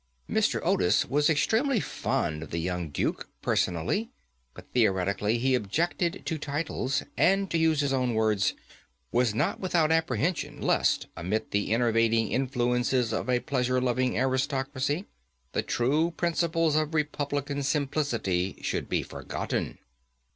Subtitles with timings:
[0.27, 0.59] Mr.
[0.65, 4.09] Otis was extremely fond of the young Duke personally,
[4.55, 8.55] but, theoretically, he objected to titles, and, to use his own words,
[9.11, 15.05] "was not without apprehension lest, amid the enervating influences of a pleasure loving aristocracy,
[15.51, 19.77] the true principles of Republican simplicity should be forgotten."